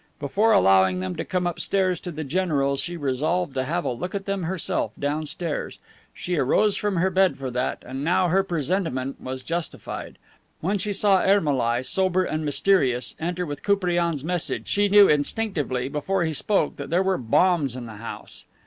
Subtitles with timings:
[0.19, 4.15] Before allowing them to come upstairs to the general she resolved to have a look
[4.15, 5.77] at them herself downstairs.
[6.11, 10.17] She arose from her bed for that; and now her presentiment was justified.
[10.59, 16.23] When she saw Ermolai, sober and mysterious, enter with Koupriane's message, she knew instinctively, before
[16.23, 18.45] he spoke, that there were bombs in the house.